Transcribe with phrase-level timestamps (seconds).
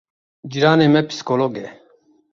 [0.51, 1.67] Cîranê me psîkolog e.